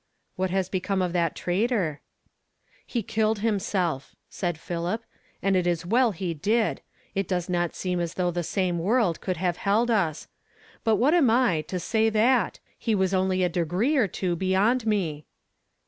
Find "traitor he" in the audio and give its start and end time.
1.35-3.03